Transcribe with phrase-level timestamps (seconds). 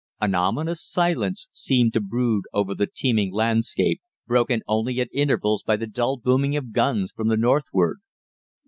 [0.19, 5.75] An ominous silence seemed to brood over the teeming landscape, broken only at intervals by
[5.75, 7.99] the dull booming of guns from the northward.